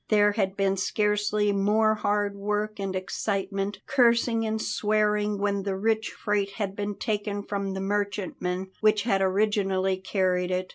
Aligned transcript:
There 0.09 0.31
had 0.31 0.57
been 0.57 0.77
scarcely 0.77 1.51
more 1.51 1.93
hard 1.93 2.35
work 2.35 2.79
and 2.79 2.95
excitement, 2.95 3.81
cursing 3.85 4.47
and 4.47 4.59
swearing 4.59 5.37
when 5.37 5.61
the 5.61 5.77
rich 5.77 6.09
freight 6.09 6.49
had 6.53 6.75
been 6.75 6.95
taken 6.95 7.43
from 7.43 7.75
the 7.75 7.81
merchantmen 7.81 8.71
which 8.79 9.03
had 9.03 9.21
originally 9.21 9.97
carried 9.97 10.49
it. 10.49 10.69